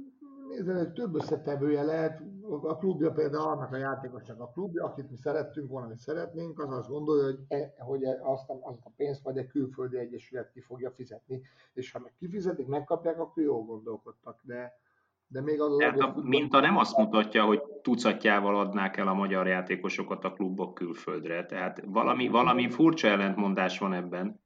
[0.66, 2.22] nézd, több összetevője lehet.
[2.62, 6.72] A klubja például annak a játékosnak a klubja, akit mi szerettünk volna, hogy szeretnénk, az
[6.72, 10.92] azt gondolja, hogy, e, hogy azt, azt a pénzt majd egy külföldi egyesület ki fogja
[10.92, 11.42] fizetni,
[11.74, 14.80] és ha meg kifizetik, megkapják, akkor jó gondolkodtak, de,
[15.28, 15.76] de még az...
[15.78, 20.74] Tehát a minta nem azt mutatja, hogy tucatjával adnák el a magyar játékosokat a klubok
[20.74, 24.46] külföldre, tehát valami, valami furcsa ellentmondás van ebben.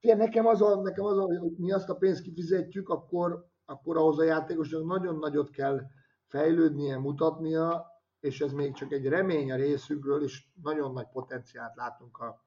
[0.00, 3.96] Fia, nekem az, a, nekem az a, hogy mi azt a pénzt kifizetjük, akkor akkor
[3.96, 5.80] ahhoz a játékosnak nagyon nagyot kell
[6.26, 7.86] fejlődnie, mutatnia,
[8.20, 12.46] és ez még csak egy remény a részünkről, és nagyon nagy potenciált látunk a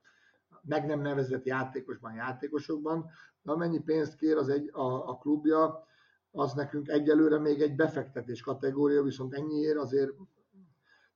[0.62, 3.10] meg nem nevezett játékosban, játékosokban,
[3.42, 5.86] de amennyi pénzt kér az egy, a, a klubja,
[6.32, 10.12] az nekünk egyelőre még egy befektetés kategória, viszont ennyiért azért,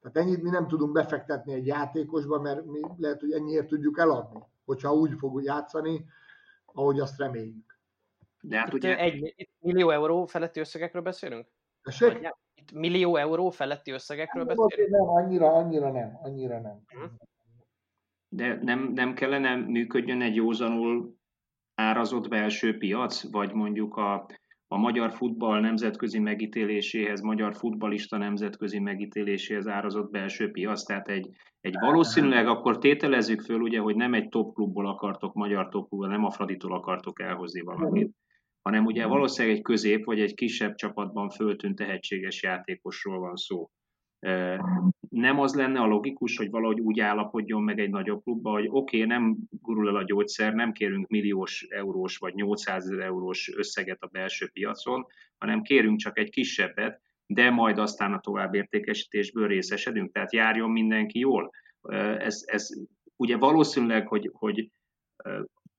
[0.02, 4.44] tehát ennyit mi nem tudunk befektetni egy játékosba, mert mi lehet, hogy ennyiért tudjuk eladni,
[4.66, 6.06] hogyha úgy fog játszani,
[6.66, 7.75] ahogy azt reméljük.
[8.48, 8.98] De hát itt ugye...
[8.98, 11.48] Egy, itt millió euró feletti összegekről beszélünk?
[12.00, 14.90] Vagy, itt millió euró feletti összegekről beszélünk?
[14.90, 16.82] Nem, annyira, annyira nem, annyira nem.
[16.88, 17.04] Hm?
[18.30, 21.16] De nem, nem kellene működjön egy józanul
[21.76, 24.28] árazott belső piac, vagy mondjuk a,
[24.68, 31.30] a magyar futball nemzetközi megítéléséhez, magyar futbalista nemzetközi megítéléséhez árazott belső piac, tehát egy,
[31.62, 36.10] egy valószínűleg akkor tételezzük föl, ugye, hogy nem egy top klubból akartok, magyar top klubból,
[36.10, 38.16] nem a Fraditól akartok elhozni valamit,
[38.66, 43.70] hanem ugye valószínűleg egy közép vagy egy kisebb csapatban föltűnt tehetséges játékosról van szó.
[45.10, 49.04] Nem az lenne a logikus, hogy valahogy úgy állapodjon meg egy nagyobb klubba, hogy oké,
[49.04, 54.08] okay, nem gurul el a gyógyszer, nem kérünk milliós eurós vagy 800 eurós összeget a
[54.08, 55.06] belső piacon,
[55.38, 61.52] hanem kérünk csak egy kisebbet, de majd aztán a továbbértékesítésből részesedünk, tehát járjon mindenki jól.
[62.18, 62.70] Ez, ez
[63.16, 64.72] ugye valószínűleg, hogy, hogy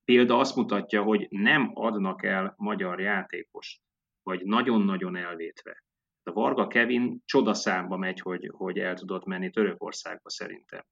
[0.07, 3.81] példa azt mutatja, hogy nem adnak el magyar játékost,
[4.23, 5.85] vagy nagyon-nagyon elvétve.
[6.23, 10.85] A Varga Kevin csodaszámba megy, hogy, hogy el tudott menni Törökországba szerintem.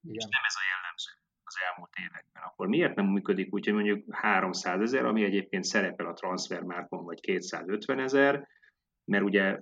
[0.00, 0.16] Igen.
[0.16, 1.10] És nem ez a jellemző
[1.44, 2.42] az elmúlt években.
[2.42, 7.20] Akkor miért nem működik úgy, hogy mondjuk 300 ezer, ami egyébként szerepel a transfermárkon, vagy
[7.20, 8.48] 250 ezer,
[9.04, 9.60] mert ugye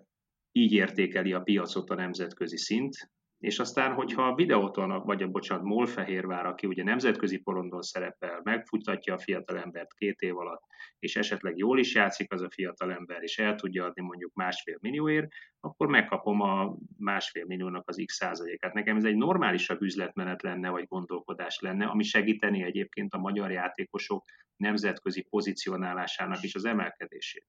[0.52, 6.46] így értékeli a piacot a nemzetközi szint, és aztán, hogyha videóton, vagy a bocsánat, Molfehérvár,
[6.46, 10.62] aki ugye nemzetközi porondon szerepel, megfutatja a fiatalembert két év alatt,
[10.98, 15.32] és esetleg jól is játszik az a fiatalember, és el tudja adni mondjuk másfél millióért,
[15.60, 18.74] akkor megkapom a másfél milliónak az x százalékát.
[18.74, 24.24] Nekem ez egy normálisabb üzletmenet lenne, vagy gondolkodás lenne, ami segíteni egyébként a magyar játékosok
[24.56, 27.46] nemzetközi pozicionálásának is az emelkedését.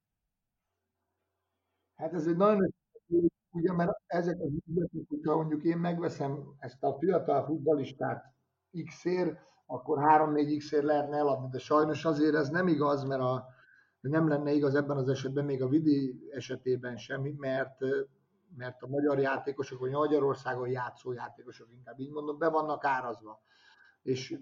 [1.95, 2.73] Hát ez egy nagyon
[3.51, 8.33] ugye, mert ezek az ügyletek, hogyha mondjuk én megveszem ezt a fiatal futbalistát
[8.85, 13.47] x-ér, akkor 3-4 x-ér lehetne eladni, de sajnos azért ez nem igaz, mert a,
[14.01, 17.79] nem lenne igaz ebben az esetben, még a Vidi esetében semmi, mert,
[18.57, 23.41] mert a magyar játékosok, vagy Magyarországon játszó játékosok, inkább így mondom, be vannak árazva.
[24.01, 24.37] És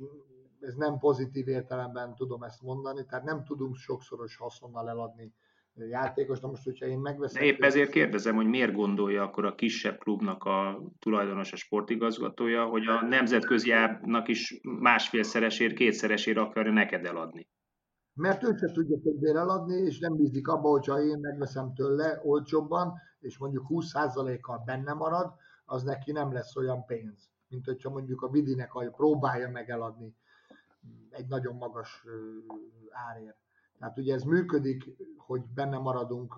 [0.60, 5.34] ez nem pozitív értelemben tudom ezt mondani, tehát nem tudunk sokszoros haszonnal eladni
[5.76, 6.40] játékos.
[6.40, 7.44] Na most, hogyha én megveszem...
[7.44, 12.88] épp ezért kérdezem, hogy miért gondolja akkor a kisebb klubnak a tulajdonos, a sportigazgatója, hogy
[12.88, 17.48] a nemzetközi ábnak is másfélszeresért, kétszeresért akarja neked eladni.
[18.14, 22.94] Mert ő se tudja többé eladni, és nem bízik abba, hogyha én megveszem tőle olcsóbban,
[23.20, 25.34] és mondjuk 20%-kal benne marad,
[25.66, 30.16] az neki nem lesz olyan pénz, mint hogyha mondjuk a Vidinek próbálja meg eladni
[31.10, 32.04] egy nagyon magas
[32.90, 33.38] árért.
[33.80, 34.84] Tehát ugye ez működik,
[35.18, 36.36] hogy benne maradunk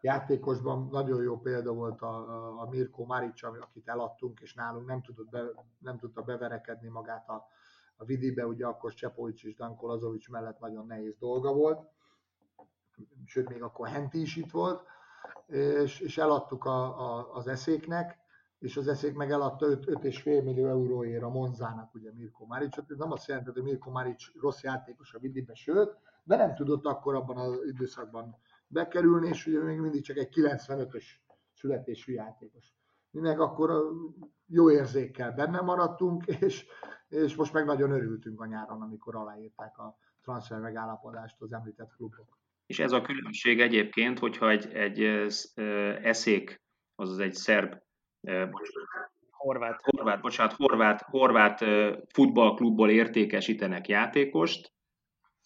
[0.00, 0.88] játékosban.
[0.90, 5.42] Nagyon jó példa volt a, a Mirko Maric, akit eladtunk, és nálunk nem, tudott be,
[5.78, 7.46] nem tudta beverekedni magát a,
[7.96, 11.88] a Vidibe, ugye akkor Csepovics és Danko Lazovics mellett nagyon nehéz dolga volt,
[13.24, 14.82] sőt még akkor Henti is itt volt,
[15.46, 18.18] és, és eladtuk a, a, az eszéknek,
[18.66, 22.76] és az eszék meg eladta 5,5 millió euróért a Monzának, ugye Mirko Maric.
[22.76, 26.84] Ez nem azt jelenti, hogy Mirko Maric rossz játékos a Vidibe, sőt, de nem tudott
[26.84, 28.36] akkor abban az időszakban
[28.66, 31.04] bekerülni, és ugye még mindig csak egy 95-ös
[31.52, 32.74] születésű játékos.
[33.10, 33.92] Minek akkor
[34.46, 36.66] jó érzékkel benne maradtunk, és,
[37.08, 42.38] és most meg nagyon örültünk a nyáron, amikor aláírták a transfer megállapodást az említett klubok.
[42.66, 45.00] És ez a különbség egyébként, hogyha egy, egy
[46.02, 46.62] eszék,
[46.94, 47.84] azaz egy szerb,
[49.30, 51.64] horvát, horvát, bocsánat, horvát, horvát
[52.12, 54.72] futballklubból értékesítenek játékost,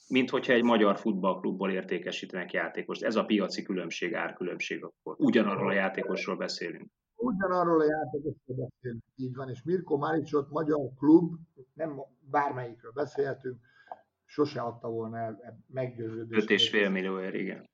[0.08, 3.02] mint hogyha egy magyar futballklubból értékesítenek játékost.
[3.02, 5.14] Ez a piaci különbség, árkülönbség akkor.
[5.18, 6.90] Ugyanarról a játékosról beszélünk.
[7.16, 11.34] Ugyanarról a játékosról beszélünk, így van, és Mirko Maricsot magyar klub,
[11.74, 12.00] nem
[12.30, 13.56] bármelyikről beszélhetünk,
[14.24, 16.50] sose adta volna el meggyőződést.
[16.50, 17.69] 5,5 millióért, igen.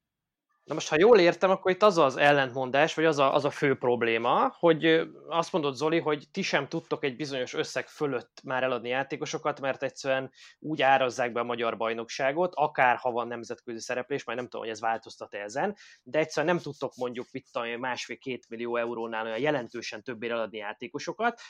[0.67, 3.51] Na most, ha jól értem, akkor itt az az ellentmondás, vagy az a, az a
[3.51, 8.63] fő probléma, hogy azt mondod Zoli, hogy ti sem tudtok egy bizonyos összeg fölött már
[8.63, 14.25] eladni játékosokat, mert egyszerűen úgy árazzák be a magyar bajnokságot, akár ha van nemzetközi szereplés,
[14.25, 18.49] majd nem tudom, hogy ez változtat -e ezen, de egyszerűen nem tudtok mondjuk mit másfél-két
[18.49, 21.41] millió eurónál olyan jelentősen többére eladni játékosokat,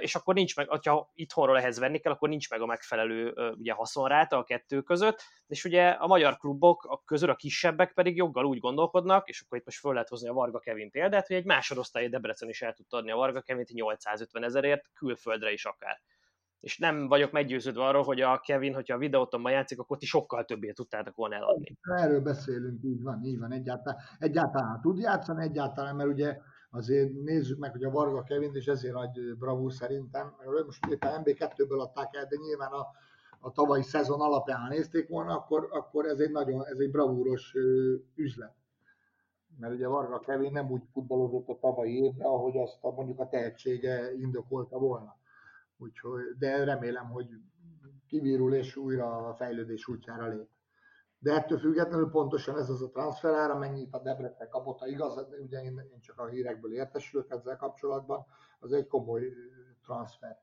[0.00, 3.72] és akkor nincs meg, ha itthonról ehhez venni kell, akkor nincs meg a megfelelő ugye,
[3.72, 8.44] haszonráta a kettő között, és ugye a magyar klubok a közül a kisebbek pedig joggal
[8.44, 11.44] úgy gondolkodnak, és akkor itt most föl lehet hozni a Varga Kevin példát, hogy egy
[11.44, 16.00] másodosztályi Debrecen is el tudta adni a Varga Kevint 850 ezerért, külföldre is akár.
[16.60, 20.44] És nem vagyok meggyőződve arról, hogy a Kevin, hogyha a videótomban játszik, akkor ti sokkal
[20.44, 21.78] többé tudtátok volna eladni.
[21.82, 26.36] Erről beszélünk, így van, így van, egyáltalán, egyáltalán tud játszani, egyáltalán, mert ugye
[26.70, 30.34] azért nézzük meg, hogy a Varga Kevin, és ezért nagy bravúr szerintem,
[30.66, 32.86] most éppen MB2-ből adták el, de nyilván a,
[33.40, 37.54] a tavalyi szezon alapján, ha nézték volna, akkor, akkor ez egy nagyon, ez egy bravúros
[38.14, 38.54] üzlet.
[39.58, 43.28] Mert ugye Varga Kevin nem úgy futballozott a tavalyi évben, ahogy azt a, mondjuk a
[43.28, 45.16] tehetsége indokolta volna.
[45.78, 47.28] Úgyhogy, de remélem, hogy
[48.06, 50.48] kivirul és újra a fejlődés útjára lép.
[51.18, 55.62] De ettől függetlenül pontosan ez az a transferár, amennyit a Debrecen kapott, a igaz, ugye
[55.62, 58.26] én, én csak a hírekből értesülök ezzel kapcsolatban,
[58.60, 59.32] az egy komoly
[59.82, 60.38] transfer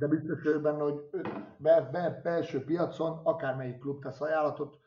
[0.00, 1.10] de biztos vagyok benne, hogy
[1.56, 4.80] be, be, belső piacon akármelyik klub tesz ajánlatot,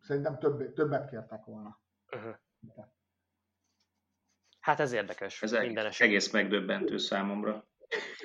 [0.00, 1.80] szerintem több, többet kértek volna.
[2.12, 2.34] Uh-huh.
[4.60, 5.42] Hát ez érdekes.
[5.42, 7.64] Ez minden egész, egész megdöbbentő számomra.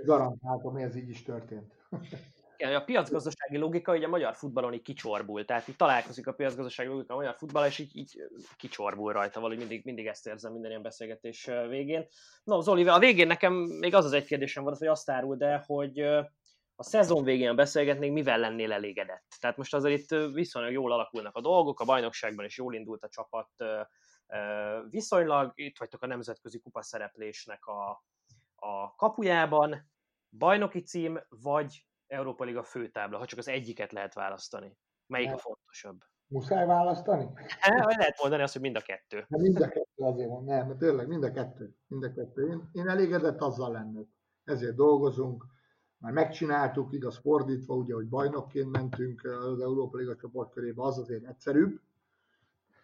[0.04, 1.74] Garantáltam, hogy ez így is történt.
[2.62, 6.90] Igen, a piacgazdasági logika ugye a magyar futballon így kicsorbul, tehát itt találkozik a piacgazdasági
[6.90, 8.22] logika a magyar futball, és így, így
[8.58, 12.08] kicsorbul rajta valahogy mindig, mindig ezt érzem minden ilyen beszélgetés végén.
[12.44, 15.64] No, Zoli, a végén nekem még az az egy kérdésem volt, hogy azt árul, de
[15.66, 16.00] hogy
[16.76, 19.36] a szezon végén beszélgetnénk, mivel lennél elégedett?
[19.40, 23.10] Tehát most azért itt viszonylag jól alakulnak a dolgok, a bajnokságban is jól indult a
[23.10, 23.50] csapat
[24.90, 28.04] viszonylag, itt vagytok a nemzetközi kupaszereplésnek a,
[28.56, 29.92] a kapujában,
[30.38, 34.78] bajnoki cím, vagy Európa Liga főtábla, ha csak az egyiket lehet választani.
[35.08, 36.00] Melyik a fontosabb?
[36.28, 37.30] Muszáj választani?
[37.60, 39.26] Hát, lehet mondani azt, hogy mind a kettő.
[39.28, 41.76] De mind a kettő azért van, nem, tényleg mind a kettő.
[41.88, 42.48] Mind a kettő.
[42.48, 44.10] Én, én elégedett azzal lennék.
[44.44, 45.46] Ezért dolgozunk,
[45.98, 51.80] már megcsináltuk, igaz fordítva, ugye, hogy bajnokként mentünk az Európa Liga csoportkörébe, az azért egyszerűbb,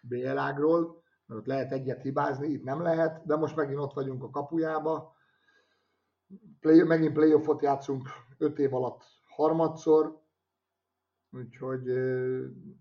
[0.00, 4.22] BL ágról, mert ott lehet egyet hibázni, itt nem lehet, de most megint ott vagyunk
[4.22, 5.16] a kapujába,
[6.60, 8.08] play, megint playoffot játszunk
[8.38, 10.22] öt év alatt harmadszor,
[11.30, 11.86] úgyhogy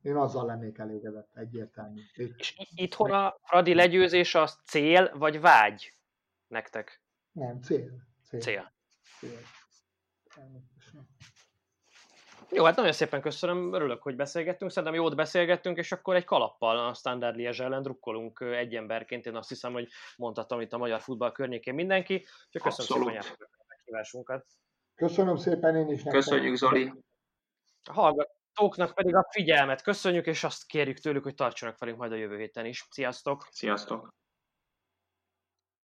[0.01, 2.01] én azzal lennék elégedett, egyértelmű.
[2.13, 5.97] És itthon a Fradi legyőzés az cél vagy vágy
[6.47, 7.01] nektek?
[7.31, 7.91] Nem, cél.
[8.23, 8.39] Cél.
[8.39, 8.73] cél.
[9.19, 9.39] cél.
[12.51, 16.77] Jó, hát nagyon szépen köszönöm, örülök, hogy beszélgettünk, szerintem jót beszélgettünk, és akkor egy kalappal
[16.77, 21.01] a Standard Liège ellen drukkolunk egy emberként, én azt hiszem, hogy mondhatom itt a magyar
[21.01, 23.23] futball környékén mindenki, úgyhogy köszönöm Abszolút.
[23.23, 24.45] szépen, hogy a meghívásunkat.
[24.97, 26.03] Köszönöm szépen én is.
[26.03, 26.93] Köszönjük, Zoli.
[27.83, 32.15] A hallgatóknak pedig a figyelmet köszönjük, és azt kérjük tőlük, hogy tartsanak velünk majd a
[32.15, 32.87] jövő héten is.
[32.89, 33.47] Sziasztok!
[33.51, 34.15] Sziasztok!